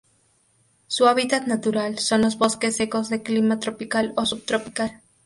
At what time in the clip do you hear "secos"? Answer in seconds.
2.75-3.09